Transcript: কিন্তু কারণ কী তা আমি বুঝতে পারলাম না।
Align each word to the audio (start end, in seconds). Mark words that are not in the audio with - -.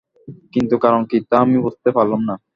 কিন্তু 0.53 0.75
কারণ 0.77 1.01
কী 1.05 1.17
তা 1.29 1.35
আমি 1.41 1.57
বুঝতে 1.65 1.89
পারলাম 1.91 2.21
না। 2.29 2.35